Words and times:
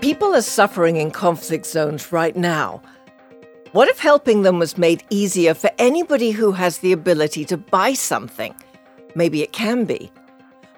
People 0.00 0.32
are 0.32 0.42
suffering 0.42 0.96
in 0.96 1.10
conflict 1.10 1.66
zones 1.66 2.12
right 2.12 2.36
now. 2.36 2.80
What 3.72 3.88
if 3.88 3.98
helping 3.98 4.42
them 4.42 4.60
was 4.60 4.78
made 4.78 5.02
easier 5.10 5.54
for 5.54 5.70
anybody 5.76 6.30
who 6.30 6.52
has 6.52 6.78
the 6.78 6.92
ability 6.92 7.44
to 7.46 7.56
buy 7.56 7.94
something? 7.94 8.54
Maybe 9.16 9.42
it 9.42 9.52
can 9.52 9.86
be. 9.86 10.12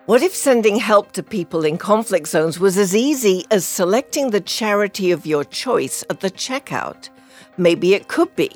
What 0.06 0.22
if 0.22 0.34
sending 0.34 0.76
help 0.76 1.12
to 1.12 1.22
people 1.22 1.66
in 1.66 1.76
conflict 1.76 2.28
zones 2.28 2.58
was 2.58 2.78
as 2.78 2.96
easy 2.96 3.44
as 3.50 3.66
selecting 3.66 4.30
the 4.30 4.40
charity 4.40 5.10
of 5.10 5.26
your 5.26 5.44
choice 5.44 6.02
at 6.08 6.20
the 6.20 6.30
checkout? 6.30 7.10
Maybe 7.58 7.92
it 7.92 8.08
could 8.08 8.34
be. 8.36 8.50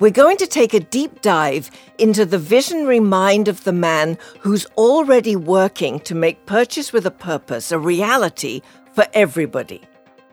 We're 0.00 0.10
going 0.10 0.36
to 0.36 0.46
take 0.46 0.74
a 0.74 0.80
deep 0.80 1.22
dive 1.22 1.70
into 1.96 2.26
the 2.26 2.38
visionary 2.38 3.00
mind 3.00 3.48
of 3.48 3.64
the 3.64 3.72
man 3.72 4.18
who's 4.40 4.66
already 4.76 5.34
working 5.34 5.98
to 6.00 6.14
make 6.14 6.46
Purchase 6.46 6.92
with 6.92 7.06
a 7.06 7.10
Purpose 7.10 7.72
a 7.72 7.78
reality 7.78 8.60
for 8.98 9.06
everybody. 9.14 9.80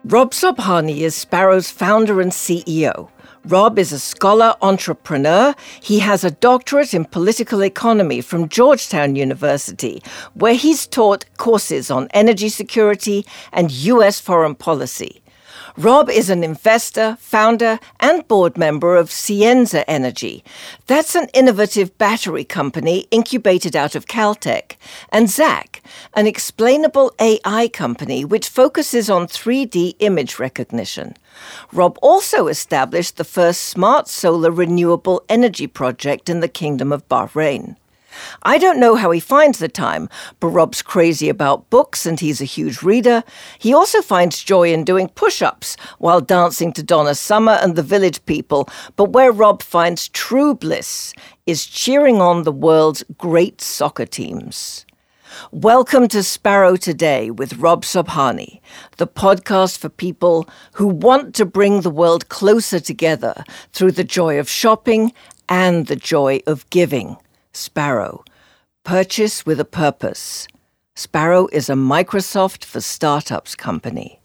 Rob 0.06 0.32
Sobhani 0.32 1.02
is 1.02 1.14
Sparo's 1.14 1.70
founder 1.70 2.20
and 2.20 2.32
CEO. 2.32 3.12
Rob 3.46 3.78
is 3.78 3.92
a 3.92 4.00
scholar 4.00 4.56
entrepreneur. 4.64 5.54
He 5.84 6.00
has 6.00 6.24
a 6.24 6.32
doctorate 6.32 6.92
in 6.96 7.06
political 7.06 7.64
economy 7.64 8.22
from 8.22 8.50
Georgetown 8.50 9.16
University, 9.16 10.02
where 10.34 10.56
he's 10.56 10.88
taught 10.88 11.26
courses 11.38 11.92
on 11.92 12.08
energy 12.10 12.50
security 12.50 13.24
and 13.52 13.70
U.S. 13.70 14.20
foreign 14.20 14.56
policy. 14.56 15.22
Rob 15.78 16.10
is 16.10 16.30
an 16.30 16.42
investor, 16.42 17.18
founder, 17.20 17.80
and 18.00 18.26
board 18.30 18.58
member 18.58 18.96
of 18.96 19.10
Cienza 19.10 19.84
Energy. 19.90 20.42
That's 20.88 21.16
an 21.16 21.28
innovative 21.34 21.98
battery 21.98 22.46
company 22.46 23.08
incubated 23.12 23.76
out 23.76 23.94
of 23.94 24.06
Caltech. 24.06 24.78
And 25.10 25.28
ZAC, 25.28 25.82
an 26.14 26.28
explainable 26.28 27.12
AI 27.20 27.68
company 27.68 28.24
which 28.24 28.48
focuses 28.48 29.10
on 29.10 29.28
3D 29.28 29.96
image 30.00 30.40
recognition. 30.40 31.18
Rob 31.74 32.00
also 32.02 32.48
established 32.48 33.18
the 33.18 33.26
first 33.26 33.60
smart 33.60 34.08
solar 34.08 34.52
renewable 34.52 35.26
energy 35.28 35.68
project 35.68 36.30
in 36.30 36.40
the 36.40 36.48
Kingdom 36.48 36.94
of 36.94 37.06
Bahrain. 37.10 37.76
I 38.44 38.58
don't 38.58 38.80
know 38.80 38.96
how 38.96 39.12
he 39.12 39.20
finds 39.20 39.60
the 39.60 39.68
time, 39.68 40.10
but 40.40 40.50
Rob's 40.50 40.82
crazy 40.82 41.30
about 41.30 41.70
books 41.70 42.06
and 42.06 42.20
he's 42.20 42.42
a 42.42 42.46
huge 42.46 42.82
reader. 42.82 43.24
He 43.60 43.74
also 43.74 44.02
finds 44.02 44.44
joy 44.44 44.72
in 44.72 44.84
doing 44.84 45.10
push 45.10 45.42
ups 45.42 45.78
while 46.00 46.22
dancing 46.22 46.74
to 46.74 46.84
Donna 46.84 47.16
Summer 47.16 47.54
and 47.54 47.76
the 47.76 47.84
Village 47.84 48.26
People. 48.26 48.70
But 48.96 49.10
where 49.10 49.32
Rob 49.32 49.62
finds 49.62 50.10
true 50.10 50.56
bliss 50.56 51.14
is 51.46 51.66
cheering 51.66 52.22
on 52.22 52.44
the 52.44 52.52
world's 52.52 53.04
great 53.18 53.62
soccer 53.62 54.06
teams. 54.06 54.86
Welcome 55.52 56.08
to 56.10 56.20
Sparo 56.20 56.80
Today 56.80 57.30
with 57.30 57.58
Rob 57.58 57.84
Sobhani, 57.84 58.62
the 58.98 59.08
podcast 59.08 59.78
for 59.78 59.90
people 59.90 60.48
who 60.74 60.88
want 60.88 61.36
to 61.36 61.46
bring 61.46 61.82
the 61.82 61.90
world 61.90 62.30
closer 62.30 62.80
together 62.80 63.44
through 63.74 63.92
the 63.92 64.04
joy 64.04 64.40
of 64.40 64.48
shopping 64.48 65.12
and 65.50 65.88
the 65.88 65.96
joy 65.96 66.40
of 66.48 66.70
giving. 66.70 67.18
Sparo. 67.56 68.26
Purchase 68.84 69.46
with 69.46 69.62
a 69.62 69.66
purpose. 69.66 70.48
Sparo 70.94 71.48
is 71.54 71.70
a 71.70 71.74
Microsoft 71.74 72.66
for 72.66 72.82
Startups 72.82 73.56
company. 73.56 74.20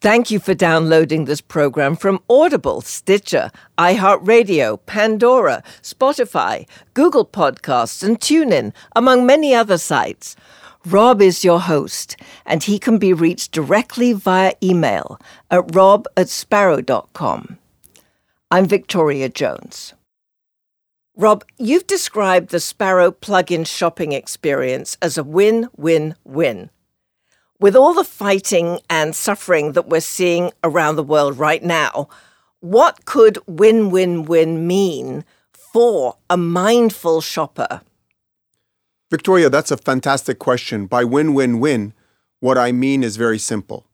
Thank 0.00 0.30
you 0.30 0.38
for 0.38 0.54
downloading 0.54 1.24
this 1.24 1.40
program 1.40 1.96
from 1.96 2.22
Audible, 2.30 2.80
Stitcher, 2.80 3.50
iHeartRadio, 3.76 4.78
Pandora, 4.86 5.64
Spotify, 5.82 6.68
Google 6.94 7.26
Podcasts, 7.26 8.04
and 8.04 8.20
TuneIn, 8.20 8.72
among 8.94 9.26
many 9.26 9.52
other 9.52 9.78
sites. 9.78 10.36
Rob 10.86 11.20
is 11.20 11.42
your 11.42 11.60
host, 11.60 12.16
and 12.46 12.62
he 12.62 12.78
can 12.78 12.98
be 12.98 13.12
reached 13.12 13.50
directly 13.50 14.12
via 14.12 14.52
email 14.62 15.18
at 15.50 15.74
rob 15.74 16.06
at 16.16 16.28
sparo.com. 16.28 17.58
I'm 18.50 18.66
Victoria 18.66 19.28
Jones. 19.28 19.94
Rob, 21.16 21.44
you've 21.58 21.86
described 21.86 22.50
the 22.50 22.58
Sparo 22.58 23.12
plug-in 23.18 23.64
shopping 23.64 24.10
experience 24.12 24.96
as 25.00 25.16
a 25.16 25.22
win-win-win. 25.22 26.70
With 27.60 27.76
all 27.76 27.94
the 27.94 28.02
fighting 28.02 28.80
and 28.90 29.14
suffering 29.14 29.72
that 29.72 29.88
we're 29.88 30.00
seeing 30.00 30.50
around 30.64 30.96
the 30.96 31.04
world 31.04 31.38
right 31.38 31.62
now, 31.62 32.08
what 32.58 33.04
could 33.04 33.38
win-win-win 33.46 34.66
mean 34.66 35.24
for 35.52 36.16
a 36.28 36.36
mindful 36.36 37.20
shopper? 37.20 37.82
Victoria, 39.08 39.48
that's 39.48 39.70
a 39.70 39.76
fantastic 39.76 40.40
question. 40.40 40.86
By 40.86 41.04
win-win-win, 41.04 41.92
what 42.40 42.58
I 42.58 42.72
mean 42.72 43.04
is 43.04 43.16
very 43.16 43.38
simple. 43.38 43.86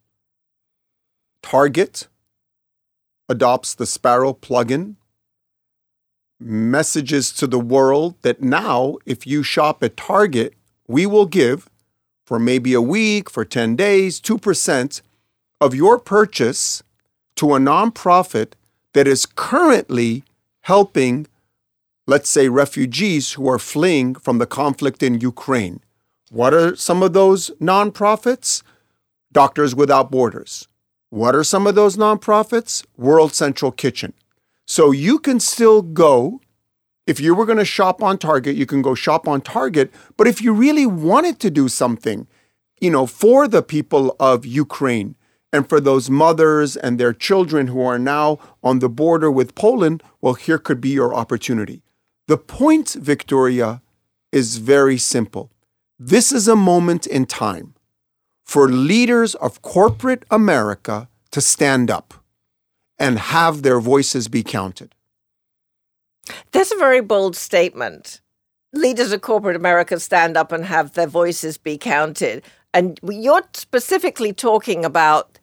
Target 1.43 2.07
adopts 3.29 3.75
the 3.75 3.85
Sparo 3.85 4.35
plugin 4.35 4.95
messages 6.41 7.31
to 7.33 7.47
the 7.47 7.59
world 7.59 8.15
that 8.23 8.41
now, 8.41 8.97
if 9.05 9.27
you 9.27 9.43
shop 9.43 9.83
at 9.83 9.95
Target, 9.95 10.53
we 10.87 11.05
will 11.05 11.25
give 11.25 11.69
for 12.25 12.39
maybe 12.39 12.73
a 12.73 12.81
week, 12.81 13.29
for 13.29 13.45
10 13.45 13.75
days, 13.75 14.19
2% 14.21 15.01
of 15.59 15.75
your 15.75 15.99
purchase 15.99 16.81
to 17.35 17.53
a 17.53 17.59
nonprofit 17.59 18.53
that 18.93 19.07
is 19.07 19.25
currently 19.25 20.23
helping, 20.61 21.27
let's 22.07 22.29
say, 22.29 22.49
refugees 22.49 23.33
who 23.33 23.49
are 23.49 23.59
fleeing 23.59 24.15
from 24.15 24.37
the 24.37 24.45
conflict 24.45 25.03
in 25.03 25.19
Ukraine. 25.19 25.81
What 26.29 26.53
are 26.53 26.75
some 26.75 27.03
of 27.03 27.13
those 27.13 27.51
nonprofits? 27.61 28.63
Doctors 29.31 29.75
Without 29.75 30.11
Borders. 30.11 30.67
What 31.09 31.35
are 31.35 31.43
some 31.43 31.67
of 31.67 31.75
those 31.75 31.97
nonprofits? 31.97 32.85
World 32.97 33.33
Central 33.33 33.71
Kitchen. 33.71 34.13
So 34.71 34.91
you 34.91 35.19
can 35.19 35.41
still 35.41 35.81
go. 35.81 36.39
If 37.05 37.19
you 37.19 37.35
were 37.35 37.45
going 37.45 37.57
to 37.57 37.65
shop 37.65 38.01
on 38.01 38.17
Target, 38.17 38.55
you 38.55 38.65
can 38.65 38.81
go 38.81 38.95
shop 38.95 39.27
on 39.27 39.41
Target. 39.41 39.91
But 40.15 40.27
if 40.27 40.41
you 40.41 40.53
really 40.53 40.85
wanted 40.85 41.41
to 41.41 41.51
do 41.51 41.67
something, 41.67 42.25
you 42.79 42.89
know, 42.89 43.05
for 43.05 43.49
the 43.49 43.63
people 43.63 44.15
of 44.17 44.45
Ukraine 44.45 45.17
and 45.51 45.67
for 45.67 45.81
those 45.81 46.09
mothers 46.09 46.77
and 46.77 46.97
their 46.97 47.11
children 47.11 47.67
who 47.67 47.81
are 47.81 47.99
now 47.99 48.39
on 48.63 48.79
the 48.79 48.87
border 48.87 49.29
with 49.29 49.55
Poland, 49.55 50.03
well, 50.21 50.35
here 50.35 50.57
could 50.57 50.79
be 50.79 50.91
your 50.91 51.13
opportunity. 51.13 51.83
The 52.29 52.37
point, 52.37 52.93
Victoria, 52.93 53.81
is 54.31 54.55
very 54.55 54.97
simple. 54.97 55.51
This 55.99 56.31
is 56.31 56.47
a 56.47 56.55
moment 56.55 57.05
in 57.05 57.25
time 57.25 57.73
for 58.45 58.69
leaders 58.69 59.35
of 59.35 59.61
corporate 59.61 60.23
America 60.31 61.09
to 61.31 61.41
stand 61.41 61.91
up 61.91 62.20
and 63.01 63.17
have 63.17 63.63
their 63.63 63.79
voices 63.79 64.27
be 64.27 64.43
counted. 64.43 64.93
That's 66.51 66.71
a 66.71 66.77
very 66.77 67.01
bold 67.01 67.35
statement. 67.35 68.21
Leaders 68.73 69.11
of 69.11 69.21
corporate 69.21 69.55
America 69.55 69.99
stand 69.99 70.37
up 70.37 70.51
and 70.51 70.63
have 70.63 70.93
their 70.93 71.07
voices 71.07 71.57
be 71.57 71.79
counted. 71.79 72.43
And 72.75 72.99
you're 73.03 73.41
specifically 73.53 74.33
talking 74.33 74.85
about 74.85 75.39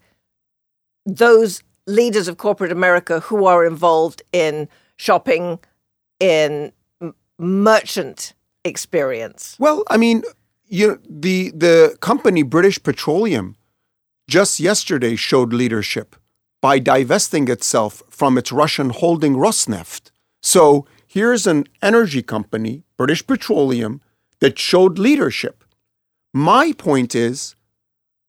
those 1.05 1.65
leaders 1.87 2.29
of 2.29 2.37
corporate 2.37 2.71
America 2.71 3.19
who 3.21 3.45
are 3.45 3.67
involved 3.67 4.23
in 4.33 4.69
shopping, 4.97 5.59
in 6.21 6.73
merchant 7.39 8.35
experience. 8.65 9.57
Well, 9.59 9.83
I 9.91 9.97
mean, 9.97 10.23
you 10.69 11.01
the 11.09 11.51
the 11.51 11.99
company 12.01 12.45
British 12.45 12.81
Petroleum 12.81 13.57
just 14.29 14.61
yesterday 14.61 15.17
showed 15.17 15.53
leadership 15.53 16.15
by 16.61 16.79
divesting 16.79 17.49
itself 17.49 18.03
from 18.09 18.37
its 18.37 18.53
Russian 18.53 18.91
holding 18.91 19.35
Rosneft. 19.35 20.11
So 20.43 20.87
here's 21.07 21.47
an 21.47 21.67
energy 21.83 22.23
company, 22.23 22.85
British 22.97 23.27
Petroleum, 23.27 24.01
that 24.41 24.59
showed 24.59 24.99
leadership. 24.99 25.65
My 26.33 26.73
point 26.73 27.15
is, 27.15 27.55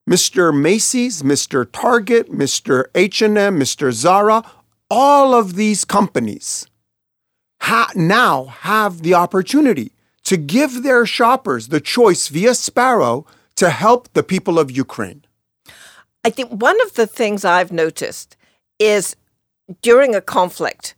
Mr. 0.09 0.55
Macy's, 0.59 1.21
Mr. 1.21 1.67
Target, 1.71 2.31
Mr. 2.31 2.85
H&M, 2.95 3.59
Mr. 3.59 3.91
Zara, 3.91 4.43
all 4.89 5.35
of 5.35 5.55
these 5.55 5.85
companies 5.85 6.65
ha- 7.61 7.91
now 7.95 8.45
have 8.45 9.01
the 9.03 9.13
opportunity 9.13 9.91
to 10.23 10.37
give 10.37 10.83
their 10.83 11.05
shoppers 11.05 11.67
the 11.67 11.79
choice 11.79 12.27
via 12.27 12.51
Sparo 12.51 13.25
to 13.55 13.69
help 13.69 14.11
the 14.13 14.23
people 14.23 14.57
of 14.57 14.71
Ukraine. 14.71 15.23
I 16.23 16.29
think 16.29 16.51
one 16.51 16.79
of 16.81 16.93
the 16.95 17.07
things 17.07 17.45
I've 17.45 17.71
noticed 17.71 18.35
is 18.77 19.15
during 19.81 20.15
a 20.15 20.21
conflict, 20.21 20.95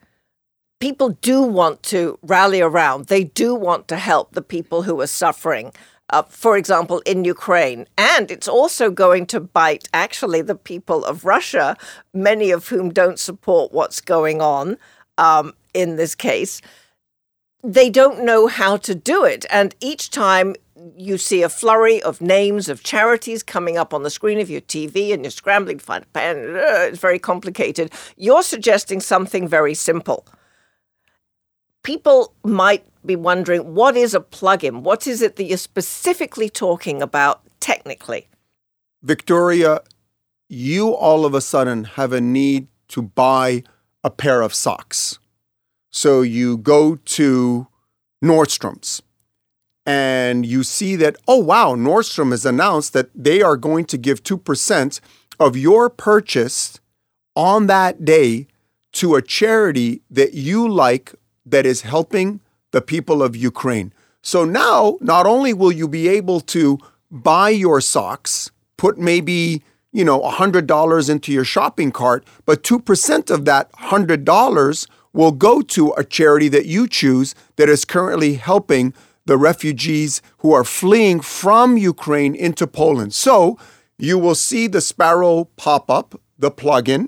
people 0.80 1.10
do 1.10 1.42
want 1.42 1.84
to 1.84 2.18
rally 2.22 2.62
around. 2.62 3.06
They 3.06 3.24
do 3.24 3.54
want 3.54 3.88
to 3.90 3.98
help 3.98 4.32
the 4.32 4.42
people 4.42 4.84
who 4.84 5.00
are 5.02 5.08
suffering. 5.08 5.72
Uh, 6.10 6.24
for 6.24 6.58
example, 6.58 7.00
in 7.06 7.24
Ukraine. 7.24 7.88
And 7.98 8.30
it's 8.30 8.48
also 8.48 8.92
going 8.92 9.26
to 9.28 9.40
bite 9.40 9.88
actually 9.94 10.42
the 10.42 10.56
people 10.56 11.06
of 11.06 11.24
Russia, 11.24 11.78
many 12.14 12.52
of 12.52 12.68
whom 12.68 12.90
don't 12.90 13.18
support 13.18 13.72
what's 13.72 14.02
going 14.02 14.42
on 14.42 14.78
um, 15.18 15.54
in 15.74 15.96
this 15.96 16.14
case. 16.14 16.62
They 17.64 17.90
don't 17.90 18.26
know 18.26 18.48
how 18.48 18.76
to 18.78 18.94
do 18.94 19.24
it. 19.24 19.46
And 19.50 19.74
each 19.80 20.10
time 20.10 20.56
you 20.98 21.18
see 21.18 21.42
a 21.44 21.50
flurry 21.50 22.02
of 22.02 22.22
names 22.22 22.70
of 22.70 22.84
charities 22.84 23.44
coming 23.44 23.78
up 23.78 23.94
on 23.94 24.04
the 24.04 24.10
screen 24.10 24.40
of 24.40 24.50
your 24.50 24.62
TV 24.62 25.14
and 25.14 25.24
you're 25.24 25.32
scrambling 25.32 25.80
to 25.80 25.84
find 25.84 26.04
a 26.04 26.08
pen. 26.08 26.38
It's 26.56 27.00
very 27.00 27.20
complicated. 27.20 27.92
You're 28.18 28.44
suggesting 28.44 29.00
something 29.00 29.48
very 29.48 29.74
simple. 29.74 30.26
People 31.84 32.34
might 32.44 32.86
be 33.06 33.16
wondering 33.16 33.74
what 33.74 33.98
is 33.98 34.14
a 34.14 34.20
plugin? 34.20 34.82
What 34.82 35.08
is 35.08 35.22
it 35.22 35.36
that 35.36 35.44
you're 35.44 35.58
specifically 35.58 36.50
talking 36.50 37.02
about 37.02 37.42
technically? 37.60 38.28
Victoria, 39.02 39.82
you 40.48 40.94
all 40.94 41.26
of 41.26 41.34
a 41.34 41.42
sudden 41.42 41.86
have 41.86 42.14
a 42.14 42.22
need 42.22 42.68
to 42.90 43.02
buy 43.02 43.64
a 44.04 44.10
pair 44.10 44.42
of 44.42 44.54
socks. 44.54 45.18
So 45.90 46.22
you 46.22 46.58
go 46.58 46.96
to 46.96 47.68
Nordstrom's 48.24 49.02
and 49.86 50.46
you 50.46 50.64
see 50.64 50.96
that, 50.98 51.16
oh, 51.28 51.38
wow, 51.38 51.76
Nordstrom 51.76 52.32
has 52.32 52.46
announced 52.46 52.94
that 52.94 53.10
they 53.16 53.42
are 53.42 53.58
going 53.58 53.86
to 53.86 53.98
give 53.98 54.24
2% 54.24 55.00
of 55.40 55.58
your 55.58 55.90
purchase 55.90 56.80
on 57.36 57.68
that 57.68 58.06
day 58.06 58.48
to 58.94 59.16
a 59.16 59.22
charity 59.22 60.02
that 60.10 60.34
you 60.34 60.68
like 60.68 61.16
that 61.46 61.66
is 61.66 61.82
helping 61.82 62.42
the 62.72 62.82
people 62.82 63.24
of 63.24 63.36
Ukraine. 63.36 63.94
So 64.22 64.46
now, 64.46 64.98
not 65.02 65.26
only 65.26 65.54
will 65.54 65.72
you 65.72 65.88
be 65.88 66.08
able 66.08 66.42
to 66.42 66.78
buy 67.10 67.50
your 67.50 67.82
socks, 67.82 68.52
put 68.78 68.98
maybe 68.98 69.64
you 69.92 70.06
know, 70.06 70.22
$100 70.22 71.10
into 71.10 71.32
your 71.34 71.44
shopping 71.44 71.92
cart, 71.92 72.26
but 72.46 72.64
2% 72.64 73.30
of 73.30 73.46
that 73.46 73.72
$100 73.74 74.88
will 75.14 75.32
go 75.32 75.62
to 75.62 75.92
a 75.98 76.04
charity 76.04 76.48
that 76.48 76.66
you 76.66 76.88
choose 76.88 77.36
that 77.58 77.68
is 77.68 77.84
currently 77.84 78.36
helping 78.36 78.94
the 79.26 79.38
refugees 79.38 80.22
who 80.40 80.52
are 80.54 80.64
fleeing 80.64 81.22
from 81.22 81.78
Ukraine 81.78 82.36
into 82.36 82.68
Poland. 82.68 83.14
So 83.14 83.58
you 83.98 84.18
will 84.18 84.36
see 84.36 84.68
the 84.68 84.80
Sparo 84.80 85.48
pop 85.56 85.90
up, 85.90 86.20
the 86.38 86.52
plugin. 86.52 87.08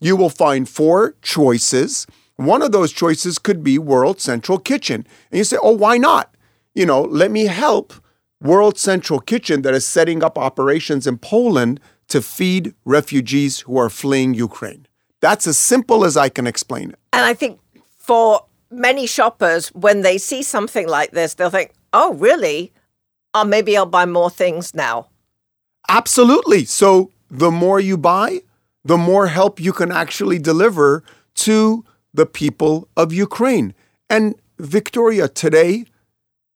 You 0.00 0.16
will 0.16 0.30
find 0.30 0.68
four 0.68 1.14
choices. 1.22 2.06
One 2.36 2.62
of 2.62 2.72
those 2.72 2.92
choices 2.92 3.38
could 3.38 3.62
be 3.64 3.78
World 3.78 4.20
Central 4.20 4.58
Kitchen. 4.58 5.06
And 5.30 5.38
you 5.38 5.44
say, 5.44 5.56
oh, 5.62 5.72
why 5.72 5.96
not? 5.96 6.34
You 6.74 6.84
know, 6.84 7.02
let 7.02 7.30
me 7.30 7.46
help 7.46 7.94
World 8.40 8.78
Central 8.78 9.20
Kitchen 9.20 9.62
that 9.62 9.74
is 9.74 9.86
setting 9.86 10.22
up 10.22 10.36
operations 10.36 11.06
in 11.06 11.18
Poland 11.18 11.80
to 12.08 12.20
feed 12.20 12.74
refugees 12.84 13.60
who 13.60 13.78
are 13.78 13.88
fleeing 13.88 14.34
Ukraine. 14.34 14.86
That's 15.20 15.46
as 15.46 15.56
simple 15.56 16.04
as 16.04 16.16
I 16.16 16.28
can 16.28 16.46
explain 16.46 16.90
it. 16.90 16.98
And 17.14 17.24
I 17.24 17.32
think 17.32 17.60
for 17.96 18.44
many 18.74 19.06
shoppers, 19.06 19.68
when 19.68 20.02
they 20.02 20.18
see 20.18 20.42
something 20.42 20.88
like 20.88 21.12
this, 21.12 21.34
they'll 21.34 21.50
think, 21.50 21.72
oh, 21.92 22.14
really? 22.14 22.72
Oh, 23.32 23.44
maybe 23.44 23.76
I'll 23.76 23.86
buy 23.86 24.06
more 24.06 24.30
things 24.30 24.74
now. 24.74 25.08
Absolutely. 25.88 26.64
So 26.64 27.10
the 27.30 27.50
more 27.50 27.80
you 27.80 27.96
buy, 27.96 28.40
the 28.84 28.98
more 28.98 29.28
help 29.28 29.60
you 29.60 29.72
can 29.72 29.90
actually 29.90 30.38
deliver 30.38 31.02
to 31.34 31.84
the 32.12 32.26
people 32.26 32.88
of 32.96 33.12
Ukraine. 33.12 33.74
And 34.08 34.34
Victoria, 34.58 35.28
today 35.28 35.84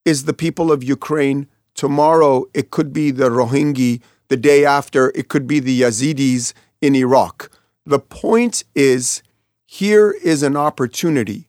is 0.04 0.24
the 0.24 0.32
people 0.32 0.70
of 0.70 0.84
Ukraine. 0.84 1.48
Tomorrow, 1.74 2.46
it 2.54 2.70
could 2.70 2.92
be 2.92 3.10
the 3.10 3.28
Rohingya 3.28 4.00
the 4.28 4.36
day 4.36 4.64
after, 4.64 5.10
it 5.14 5.28
could 5.28 5.46
be 5.46 5.58
the 5.58 5.80
Yazidis 5.80 6.52
in 6.82 6.94
Iraq. 6.94 7.50
The 7.86 7.98
point 7.98 8.64
is 8.74 9.22
here 9.64 10.10
is 10.22 10.42
an 10.42 10.56
opportunity 10.56 11.47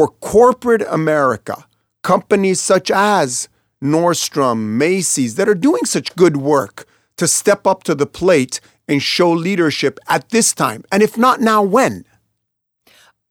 for 0.00 0.08
corporate 0.08 0.80
America, 0.88 1.66
companies 2.02 2.58
such 2.58 2.90
as 2.90 3.50
Nordstrom, 3.84 4.78
Macy's, 4.78 5.34
that 5.34 5.46
are 5.46 5.54
doing 5.54 5.84
such 5.84 6.16
good 6.16 6.38
work 6.38 6.86
to 7.18 7.28
step 7.28 7.66
up 7.66 7.82
to 7.82 7.94
the 7.94 8.06
plate 8.06 8.62
and 8.88 9.02
show 9.02 9.30
leadership 9.30 10.00
at 10.08 10.30
this 10.30 10.54
time. 10.54 10.84
And 10.90 11.02
if 11.02 11.18
not 11.18 11.42
now, 11.42 11.62
when? 11.62 12.06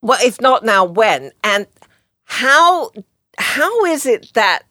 Well, 0.03 0.19
if 0.21 0.39
not 0.39 0.63
now, 0.63 0.85
when? 0.85 1.31
And 1.43 1.65
how 2.25 2.91
how 3.39 3.85
is 3.85 4.05
it 4.05 4.31
that 4.35 4.61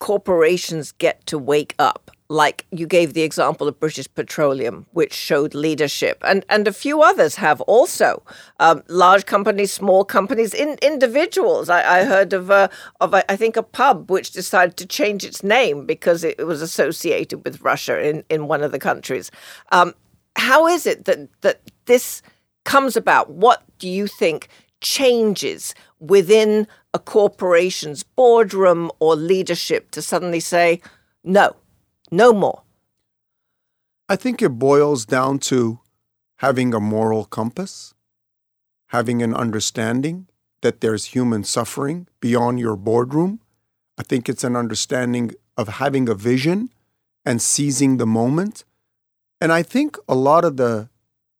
corporations 0.00 0.92
get 0.92 1.26
to 1.26 1.36
wake 1.36 1.74
up? 1.78 2.10
Like 2.32 2.66
you 2.70 2.86
gave 2.86 3.12
the 3.12 3.22
example 3.22 3.68
of 3.68 3.78
British 3.78 4.12
Petroleum, 4.14 4.86
which 4.92 5.12
showed 5.12 5.54
leadership, 5.54 6.22
and 6.26 6.44
and 6.48 6.66
a 6.66 6.72
few 6.72 7.02
others 7.02 7.36
have 7.36 7.60
also. 7.62 8.22
Um, 8.58 8.82
large 8.88 9.26
companies, 9.26 9.70
small 9.70 10.04
companies, 10.04 10.54
in, 10.54 10.78
individuals. 10.80 11.68
I, 11.68 12.00
I 12.00 12.04
heard 12.04 12.32
of 12.32 12.48
a, 12.50 12.70
of 13.00 13.12
a, 13.12 13.30
I 13.30 13.36
think 13.36 13.56
a 13.56 13.62
pub 13.62 14.10
which 14.10 14.30
decided 14.30 14.76
to 14.78 14.86
change 14.86 15.24
its 15.24 15.42
name 15.42 15.84
because 15.84 16.24
it 16.24 16.46
was 16.46 16.62
associated 16.62 17.44
with 17.44 17.60
Russia 17.60 18.00
in, 18.00 18.24
in 18.30 18.48
one 18.48 18.62
of 18.62 18.72
the 18.72 18.78
countries. 18.78 19.30
Um, 19.70 19.94
how 20.36 20.66
is 20.66 20.86
it 20.86 21.04
that 21.04 21.28
that 21.42 21.60
this 21.84 22.22
comes 22.64 22.96
about? 22.96 23.30
What 23.30 23.62
do 23.78 23.88
you 23.88 24.06
think 24.06 24.48
changes 24.80 25.74
within 26.00 26.66
a 26.94 26.98
corporation's 26.98 28.02
boardroom 28.02 28.90
or 29.00 29.16
leadership 29.16 29.90
to 29.90 30.00
suddenly 30.00 30.40
say 30.40 30.80
no? 31.24 31.56
No 32.14 32.34
more. 32.34 32.62
I 34.06 34.16
think 34.16 34.42
it 34.42 34.50
boils 34.50 35.06
down 35.06 35.38
to 35.50 35.80
having 36.36 36.74
a 36.74 36.78
moral 36.78 37.24
compass, 37.24 37.94
having 38.88 39.22
an 39.22 39.34
understanding 39.34 40.28
that 40.60 40.82
there's 40.82 41.06
human 41.06 41.42
suffering 41.42 42.06
beyond 42.20 42.60
your 42.60 42.76
boardroom. 42.76 43.40
I 43.96 44.02
think 44.02 44.28
it's 44.28 44.44
an 44.44 44.56
understanding 44.56 45.32
of 45.56 45.80
having 45.80 46.06
a 46.06 46.14
vision 46.14 46.68
and 47.24 47.40
seizing 47.40 47.96
the 47.96 48.06
moment. 48.06 48.64
And 49.40 49.50
I 49.50 49.62
think 49.62 49.96
a 50.06 50.14
lot 50.14 50.44
of 50.44 50.58
the 50.58 50.90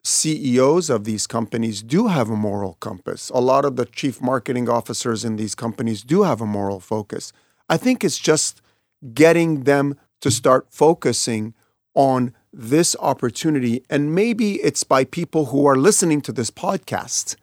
CEOs 0.05 0.89
of 0.89 1.05
these 1.05 1.27
companies 1.27 1.83
do 1.83 2.07
have 2.07 2.31
a 2.31 2.37
moral 2.37 2.79
compass. 2.81 3.31
A 3.35 3.41
lot 3.41 3.67
of 3.67 3.77
the 3.77 3.85
chief 3.85 4.23
marketing 4.23 4.71
officers 4.71 5.23
in 5.23 5.37
these 5.37 5.55
companies 5.55 6.03
do 6.03 6.23
have 6.23 6.41
a 6.41 6.47
moral 6.47 6.81
focus. 6.81 7.31
I 7.69 7.77
think 7.77 8.03
it's 8.03 8.19
just 8.19 8.63
getting 9.13 9.65
them 9.65 9.99
to 10.23 10.31
start 10.31 10.67
focusing 10.71 11.53
on 11.95 12.35
this 12.53 12.97
opportunity. 13.01 13.85
And 13.91 14.15
maybe 14.15 14.55
it's 14.63 14.85
by 14.85 15.05
people 15.05 15.47
who 15.47 15.67
are 15.67 15.77
listening 15.77 16.23
to 16.23 16.33
this 16.33 16.51
podcast 16.51 17.37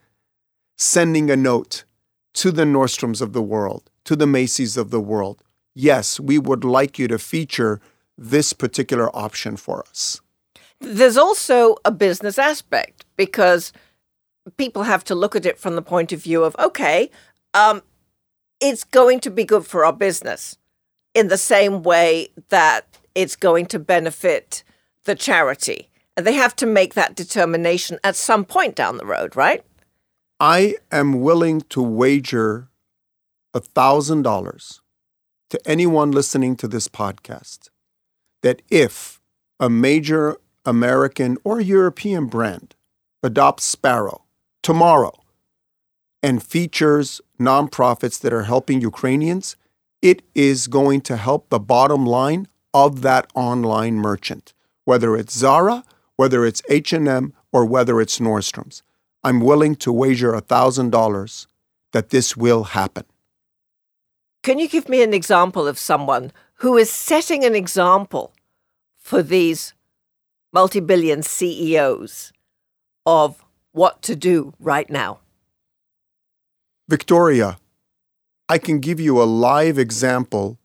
sending 0.78 1.30
a 1.30 1.36
note 1.36 1.84
to 2.34 2.52
the 2.52 2.64
Nordstroms 2.64 3.22
of 3.22 3.34
the 3.34 3.42
world, 3.42 3.92
to 4.06 4.16
the 4.16 4.26
Macy's 4.26 4.78
of 4.78 4.92
the 4.92 5.02
world. 5.02 5.44
Yes, 5.76 6.20
we 6.20 6.40
would 6.40 6.64
like 6.64 6.98
you 6.98 7.08
to 7.10 7.20
feature 7.20 7.80
this 8.18 8.54
particular 8.54 9.14
option 9.16 9.58
for 9.58 9.86
us. 9.88 10.22
There's 10.80 11.18
also 11.18 11.76
a 11.84 11.92
business 11.92 12.40
aspect 12.40 13.06
because 13.18 13.74
people 14.58 14.84
have 14.84 15.04
to 15.06 15.16
look 15.16 15.36
at 15.36 15.46
it 15.46 15.60
from 15.60 15.76
the 15.76 15.82
point 15.82 16.14
of 16.14 16.24
view 16.24 16.44
of 16.44 16.56
okay, 16.58 17.12
um, 17.54 17.82
it's 18.62 18.86
going 18.86 19.20
to 19.22 19.30
be 19.30 19.44
good 19.44 19.66
for 19.66 19.84
our 19.84 19.94
business 19.94 20.58
in 21.14 21.28
the 21.28 21.38
same 21.38 21.84
way 21.84 22.30
that 22.50 22.86
it's 23.16 23.36
going 23.36 23.66
to 23.68 23.80
benefit 23.80 24.64
the 25.06 25.16
charity. 25.16 25.90
And 26.16 26.26
they 26.26 26.34
have 26.34 26.56
to 26.58 26.66
make 26.66 26.94
that 26.94 27.16
determination 27.16 28.00
at 28.04 28.16
some 28.16 28.46
point 28.46 28.76
down 28.76 28.98
the 28.98 29.06
road, 29.06 29.36
right? 29.36 29.64
I 30.40 30.76
am 30.92 31.22
willing 31.22 31.62
to 31.70 31.82
wager 31.82 32.70
a 33.54 33.60
thousand 33.60 34.22
dollars 34.22 34.82
to 35.50 35.60
anyone 35.66 36.12
listening 36.12 36.56
to 36.58 36.68
this 36.68 36.88
podcast 36.88 37.70
that 38.42 38.62
if 38.70 39.20
a 39.60 39.70
major 39.70 40.38
American 40.66 41.38
or 41.44 41.60
European 41.60 42.28
brand 42.28 42.76
adopts 43.24 43.76
Sparo 43.76 44.22
tomorrow 44.62 45.14
and 46.22 46.44
features 46.44 47.22
nonprofits 47.40 48.20
that 48.22 48.34
are 48.34 48.44
helping 48.44 48.82
Ukrainians, 48.82 49.56
it 50.02 50.22
is 50.34 50.68
going 50.68 51.02
to 51.02 51.18
help 51.18 51.50
the 51.50 51.60
bottom 51.60 52.06
line 52.06 52.48
of 52.74 53.02
that 53.02 53.28
online 53.34 53.96
merchant, 53.96 54.54
whether 54.86 55.16
it's 55.16 55.38
Zara, 55.38 55.84
whether 56.16 56.46
it's 56.46 56.62
H&M, 56.70 57.34
or 57.52 57.66
whether 57.66 58.00
it's 58.00 58.20
Nordstrom's. 58.20 58.84
I'm 59.24 59.42
willing 59.42 59.76
to 59.78 59.92
wager 59.92 60.32
$1,000 60.34 61.48
that 61.92 62.10
this 62.10 62.38
will 62.38 62.64
happen. 62.66 63.06
Can 64.44 64.60
you 64.60 64.70
give 64.70 64.88
me 64.88 65.04
an 65.04 65.14
example 65.14 65.68
of 65.68 65.78
someone 65.78 66.32
who 66.56 66.78
is 66.78 66.90
setting 66.90 67.44
an 67.44 67.56
example 67.56 68.34
for 68.98 69.22
these 69.22 69.74
multi 70.54 70.80
billion 70.80 71.22
CEOs 71.22 72.32
of 73.06 73.44
what 73.72 74.02
to 74.04 74.16
do 74.16 74.54
right 74.60 74.90
now? 74.90 75.20
Victoria, 76.88 77.58
I 78.52 78.58
can 78.58 78.80
give 78.80 79.00
you 79.00 79.22
a 79.22 79.30
live 79.30 79.78
example 79.78 80.58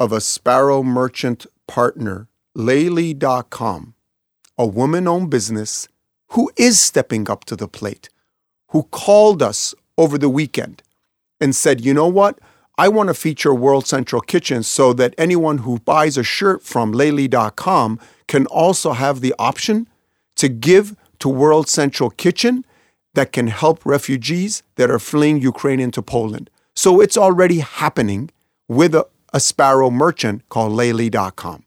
of 0.00 0.12
a 0.12 0.16
Sparo 0.16 0.82
merchant 0.82 1.44
partner, 1.66 2.26
Laylee.com, 2.56 3.94
a 4.56 4.66
woman 4.66 5.06
owned 5.06 5.28
business 5.28 5.88
who 6.28 6.50
is 6.56 6.80
stepping 6.80 7.28
up 7.28 7.44
to 7.44 7.54
the 7.54 7.68
plate, 7.68 8.08
who 8.68 8.84
called 8.84 9.42
us 9.42 9.74
over 9.98 10.16
the 10.16 10.30
weekend 10.30 10.82
and 11.38 11.54
said, 11.54 11.84
you 11.84 11.92
know 11.92 12.08
what? 12.08 12.38
I 12.78 12.88
want 12.88 13.08
to 13.08 13.14
feature 13.14 13.52
World 13.52 13.86
Central 13.86 14.22
Kitchen 14.22 14.62
so 14.62 14.94
that 14.94 15.14
anyone 15.18 15.58
who 15.58 15.80
buys 15.80 16.16
a 16.16 16.22
shirt 16.22 16.62
from 16.62 16.92
Lely.com 16.92 18.00
can 18.26 18.46
also 18.46 18.92
have 18.92 19.20
the 19.20 19.34
option 19.38 19.86
to 20.36 20.48
give 20.48 20.96
to 21.18 21.28
World 21.28 21.68
Central 21.68 22.08
Kitchen 22.08 22.64
that 23.12 23.32
can 23.32 23.48
help 23.48 23.84
refugees 23.84 24.62
that 24.76 24.90
are 24.90 24.98
fleeing 24.98 25.42
Ukraine 25.42 25.80
into 25.80 26.00
Poland. 26.00 26.48
So 26.78 27.00
it's 27.00 27.16
already 27.16 27.58
happening 27.58 28.30
with 28.68 28.94
a, 28.94 29.04
a 29.34 29.38
Sparo 29.38 29.90
merchant 29.92 30.48
called 30.48 30.70
Lely.com. 30.74 31.64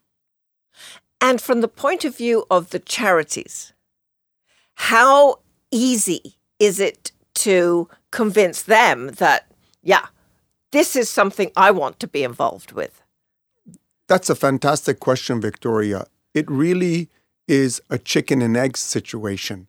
And 1.19 1.41
from 1.41 1.59
the 1.59 1.67
point 1.67 2.05
of 2.05 2.15
view 2.15 2.45
of 2.49 2.69
the 2.69 2.79
charities, 2.79 3.73
how 4.75 5.39
easy 5.69 6.37
is 6.59 6.79
it 6.79 7.11
to 7.43 7.89
convince 8.11 8.61
them 8.61 9.09
that, 9.17 9.51
yeah, 9.83 10.05
this 10.71 10.95
is 10.95 11.09
something 11.09 11.51
I 11.57 11.71
want 11.71 11.99
to 11.99 12.07
be 12.07 12.23
involved 12.23 12.71
with? 12.71 13.03
That's 14.07 14.29
a 14.29 14.35
fantastic 14.35 15.01
question, 15.01 15.41
Victoria. 15.41 16.05
It 16.33 16.49
really 16.49 17.09
is 17.49 17.81
a 17.89 17.97
chicken 17.97 18.41
and 18.41 18.55
egg 18.55 18.77
situation. 18.77 19.67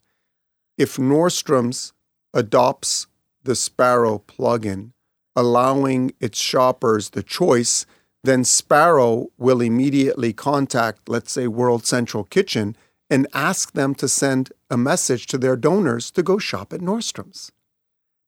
If 0.79 0.99
Nordstrom's 0.99 1.93
adopts 2.33 3.09
the 3.43 3.55
Sparo 3.55 4.23
plugin, 4.23 4.93
allowing 5.35 6.13
its 6.21 6.39
shoppers 6.39 7.11
the 7.11 7.23
choice, 7.23 7.87
then 8.25 8.43
Sparo 8.45 9.29
will 9.39 9.61
immediately 9.61 10.33
contact, 10.33 11.09
let's 11.09 11.33
say, 11.33 11.47
World 11.47 11.85
Central 11.87 12.25
Kitchen 12.25 12.77
and 13.11 13.27
ask 13.35 13.73
them 13.73 13.95
to 13.97 14.09
send 14.09 14.53
a 14.71 14.77
message 14.77 15.27
to 15.27 15.39
their 15.39 15.57
donors 15.57 16.11
to 16.13 16.23
go 16.23 16.39
shop 16.39 16.73
at 16.73 16.81
Nordstrom's. 16.81 17.53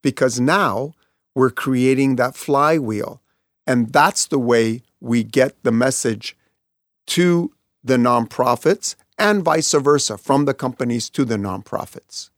Because 0.02 0.40
now 0.40 0.92
we're 1.34 1.50
creating 1.50 2.16
that 2.16 2.36
flywheel. 2.36 3.22
And 3.66 3.92
that's 3.92 4.26
the 4.26 4.38
way 4.38 4.82
we 5.00 5.24
get 5.24 5.62
the 5.62 5.72
message 5.72 6.36
to 7.06 7.52
the 7.82 7.96
nonprofits 7.96 8.94
and 9.18 9.42
vice 9.42 9.72
versa 9.72 10.18
from 10.18 10.44
the 10.44 10.54
companies 10.54 11.08
to 11.10 11.24
the 11.24 11.36
nonprofits. 11.36 12.30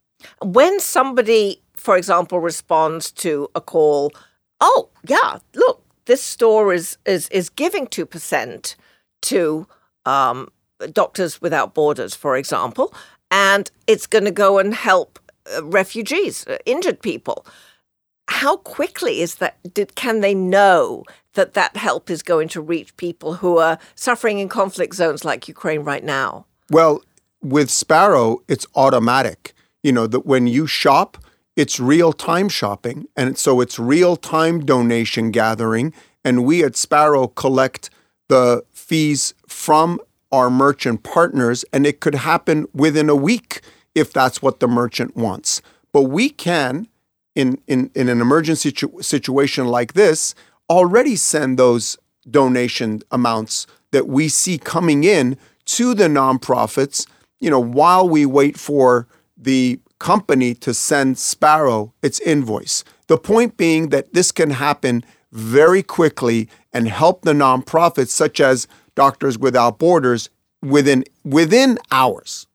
When 0.42 0.80
somebody, 0.80 1.62
for 1.74 1.96
example, 1.96 2.40
responds 2.40 3.10
to 3.12 3.48
a 3.54 3.60
call, 3.60 4.12
oh, 4.60 4.88
yeah, 5.06 5.38
look, 5.54 5.82
this 6.06 6.22
store 6.22 6.72
is, 6.72 6.98
is, 7.04 7.28
is 7.28 7.48
giving 7.48 7.86
2% 7.86 8.76
to 9.22 9.66
um, 10.04 10.48
Doctors 10.92 11.40
Without 11.40 11.74
Borders, 11.74 12.14
for 12.14 12.36
example, 12.36 12.94
and 13.30 13.70
it's 13.86 14.06
going 14.06 14.24
to 14.24 14.30
go 14.30 14.58
and 14.58 14.74
help 14.74 15.18
uh, 15.56 15.64
refugees, 15.64 16.46
uh, 16.46 16.58
injured 16.64 17.02
people. 17.02 17.46
How 18.28 18.56
quickly 18.58 19.20
is 19.20 19.36
that? 19.36 19.56
Did, 19.72 19.94
can 19.94 20.20
they 20.20 20.34
know 20.34 21.04
that 21.34 21.54
that 21.54 21.76
help 21.76 22.10
is 22.10 22.22
going 22.22 22.48
to 22.48 22.60
reach 22.60 22.96
people 22.96 23.34
who 23.34 23.58
are 23.58 23.78
suffering 23.94 24.38
in 24.38 24.48
conflict 24.48 24.94
zones 24.94 25.24
like 25.24 25.48
Ukraine 25.48 25.80
right 25.80 26.02
now? 26.02 26.46
Well, 26.70 27.02
with 27.40 27.68
Sparo, 27.68 28.38
it's 28.48 28.66
automatic. 28.74 29.54
You 29.82 29.92
know 29.92 30.06
that 30.08 30.26
when 30.26 30.48
you 30.48 30.66
shop, 30.66 31.18
it's 31.56 31.80
real 31.80 32.12
time 32.12 32.48
shopping, 32.48 33.06
and 33.16 33.36
so 33.38 33.60
it's 33.60 33.78
real 33.78 34.16
time 34.16 34.64
donation 34.64 35.30
gathering, 35.30 35.92
and 36.24 36.44
we 36.44 36.62
at 36.62 36.72
Sparo 36.72 37.34
collect 37.34 37.90
the 38.28 38.62
fees 38.72 39.34
from 39.48 39.98
our 40.30 40.50
merchant 40.50 41.02
partners, 41.02 41.64
and 41.72 41.86
it 41.86 42.00
could 42.00 42.14
happen 42.14 42.66
within 42.74 43.08
a 43.08 43.16
week 43.16 43.62
if 43.94 44.12
that's 44.12 44.42
what 44.42 44.60
the 44.60 44.68
merchant 44.68 45.16
wants. 45.16 45.62
But 45.92 46.02
we 46.02 46.28
can, 46.28 46.88
in, 47.34 47.58
in, 47.66 47.90
in 47.94 48.08
an 48.08 48.20
emergency 48.20 48.68
situ- 48.68 49.00
situation 49.00 49.66
like 49.66 49.94
this, 49.94 50.34
already 50.68 51.16
send 51.16 51.58
those 51.58 51.96
donation 52.28 53.00
amounts 53.10 53.66
that 53.92 54.08
we 54.08 54.28
see 54.28 54.58
coming 54.58 55.04
in 55.04 55.38
to 55.64 55.94
the 55.94 56.08
nonprofits, 56.08 57.06
you 57.40 57.48
know, 57.48 57.60
while 57.60 58.08
we 58.08 58.26
wait 58.26 58.58
for 58.58 59.06
the 59.36 59.80
company 59.98 60.54
to 60.54 60.74
send 60.74 61.16
Sparo 61.16 61.92
its 62.02 62.20
invoice. 62.20 62.84
The 63.06 63.18
point 63.18 63.56
being 63.56 63.90
that 63.90 64.12
this 64.12 64.32
can 64.32 64.50
happen 64.50 65.04
very 65.32 65.82
quickly 65.82 66.48
and 66.72 66.88
help 66.88 67.22
the 67.22 67.32
nonprofits 67.32 68.08
such 68.08 68.40
as 68.40 68.66
Doctors 68.94 69.38
Without 69.38 69.78
Borders 69.78 70.30
within 70.62 71.04
within 71.24 71.78
hours. 71.90 72.46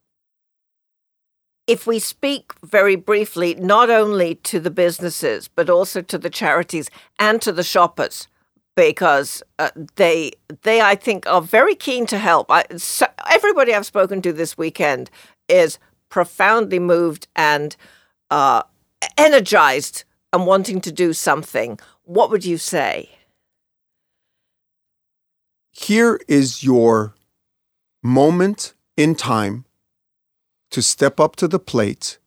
If 1.67 1.87
we 1.87 1.99
speak 1.99 2.53
very 2.63 2.95
briefly, 2.95 3.55
not 3.55 3.89
only 3.89 4.35
to 4.35 4.59
the 4.59 4.71
businesses, 4.71 5.47
but 5.47 5.69
also 5.69 6.01
to 6.01 6.17
the 6.17 6.29
charities 6.29 6.89
and 7.19 7.41
to 7.43 7.51
the 7.51 7.63
shoppers, 7.63 8.27
because 8.75 9.43
uh, 9.59 9.69
they 9.95 10.31
they 10.63 10.81
I 10.81 10.95
think 10.95 11.27
are 11.27 11.41
very 11.41 11.75
keen 11.75 12.05
to 12.07 12.17
help. 12.17 12.49
I, 12.49 12.65
so 12.77 13.05
everybody 13.29 13.73
I've 13.73 13.85
spoken 13.85 14.21
to 14.23 14.33
this 14.33 14.57
weekend 14.57 15.09
is 15.47 15.77
profoundly 16.11 16.77
moved 16.77 17.27
and 17.35 17.75
uh, 18.29 18.61
energized 19.17 20.03
and 20.31 20.45
wanting 20.45 20.79
to 20.81 20.91
do 20.91 21.13
something. 21.13 21.79
What 22.03 22.29
would 22.29 22.45
you 22.45 22.59
say? 22.59 23.09
Here 25.71 26.19
is 26.27 26.63
your 26.63 27.15
moment 28.03 28.75
in 28.95 29.15
time 29.15 29.65
to 30.69 30.81
step 30.81 31.19
up 31.19 31.35
to 31.37 31.47
the 31.47 31.59
plate 31.59 32.19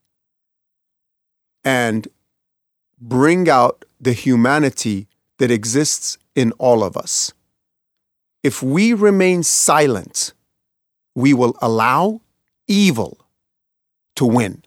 and 1.63 2.09
bring 3.01 3.49
out 3.49 3.85
the 4.01 4.13
humanity 4.13 5.09
that 5.39 5.51
exists 5.51 6.19
in 6.35 6.53
all 6.53 6.83
of 6.83 6.97
us. 6.97 7.33
If 8.43 8.63
we 8.63 8.93
remain 8.93 9.43
silent, 9.43 10.33
we 11.15 11.33
will 11.33 11.57
allow 11.61 12.21
evil 12.67 13.24
to 14.17 14.25
win. 14.25 14.63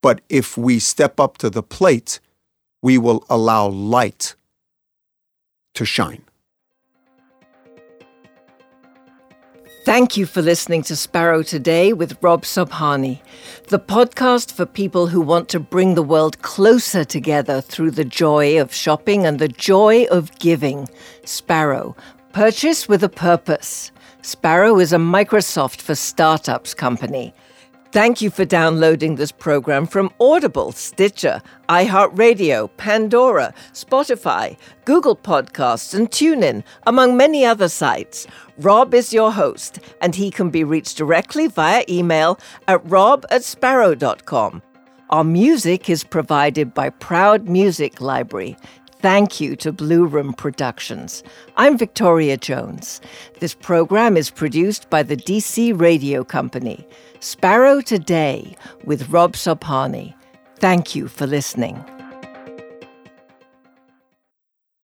But 0.00 0.20
if 0.28 0.56
we 0.56 0.78
step 0.78 1.18
up 1.18 1.38
to 1.38 1.50
the 1.50 1.62
plate, 1.62 2.20
we 2.82 2.98
will 2.98 3.24
allow 3.28 3.66
light 3.66 4.34
to 5.74 5.84
shine. 5.84 6.22
Thank 9.84 10.18
you 10.18 10.26
for 10.26 10.42
listening 10.42 10.82
to 10.82 10.92
Sparo 10.92 11.46
Today 11.46 11.94
with 11.94 12.22
Rob 12.22 12.42
Sobhani, 12.42 13.20
the 13.68 13.78
podcast 13.78 14.52
for 14.52 14.66
people 14.66 15.06
who 15.06 15.20
want 15.20 15.48
to 15.48 15.58
bring 15.58 15.94
the 15.94 16.02
world 16.02 16.42
closer 16.42 17.04
together 17.04 17.62
through 17.62 17.92
the 17.92 18.04
joy 18.04 18.60
of 18.60 18.74
shopping 18.74 19.24
and 19.24 19.38
the 19.38 19.48
joy 19.48 20.04
of 20.10 20.38
giving. 20.38 20.88
Sparo, 21.22 21.96
purchase 22.34 22.86
with 22.86 23.02
a 23.02 23.08
purpose. 23.08 23.90
Sparo 24.20 24.78
is 24.78 24.92
a 24.92 24.98
Microsoft 24.98 25.80
for 25.80 25.94
startups 25.94 26.74
company. 26.74 27.32
Thank 27.90 28.20
you 28.20 28.28
for 28.28 28.44
downloading 28.44 29.14
this 29.14 29.32
program 29.32 29.86
from 29.86 30.12
Audible, 30.20 30.72
Stitcher, 30.72 31.40
iHeartRadio, 31.70 32.68
Pandora, 32.76 33.54
Spotify, 33.72 34.58
Google 34.84 35.16
Podcasts, 35.16 35.94
and 35.94 36.10
TuneIn, 36.10 36.64
among 36.86 37.16
many 37.16 37.46
other 37.46 37.68
sites. 37.70 38.26
Rob 38.58 38.92
is 38.92 39.14
your 39.14 39.32
host, 39.32 39.78
and 40.02 40.14
he 40.14 40.30
can 40.30 40.50
be 40.50 40.64
reached 40.64 40.98
directly 40.98 41.46
via 41.46 41.82
email 41.88 42.38
at 42.66 42.86
rob 42.86 43.24
at 43.30 43.40
sparo.com. 43.40 44.60
Our 45.08 45.24
music 45.24 45.88
is 45.88 46.04
provided 46.04 46.74
by 46.74 46.90
Proud 46.90 47.48
Music 47.48 48.02
Library. 48.02 48.58
Thank 49.00 49.40
you 49.40 49.54
to 49.56 49.70
Blue 49.70 50.06
Room 50.06 50.32
Productions. 50.32 51.22
I'm 51.56 51.78
Victoria 51.78 52.36
Jones. 52.36 53.00
This 53.38 53.54
program 53.54 54.16
is 54.16 54.28
produced 54.28 54.90
by 54.90 55.04
the 55.04 55.16
DC 55.16 55.78
Radio 55.80 56.24
Company. 56.24 56.84
Sparo 57.20 57.84
Today 57.84 58.56
with 58.84 59.10
Rob 59.10 59.34
Sobhani. 59.34 60.14
Thank 60.58 60.96
you 60.96 61.06
for 61.06 61.28
listening. 61.28 61.84